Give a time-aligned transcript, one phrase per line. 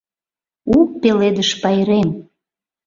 [0.75, 2.09] У пеледыш пайрем!